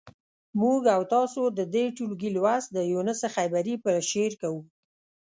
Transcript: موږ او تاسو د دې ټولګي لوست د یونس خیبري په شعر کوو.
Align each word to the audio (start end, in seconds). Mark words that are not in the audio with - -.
موږ 0.61 0.81
او 0.95 1.01
تاسو 1.13 1.41
د 1.57 1.59
دې 1.73 1.85
ټولګي 1.97 2.29
لوست 2.35 2.67
د 2.73 2.77
یونس 2.91 3.19
خیبري 3.35 3.75
په 3.83 3.91
شعر 4.09 4.31
کوو. 4.41 4.61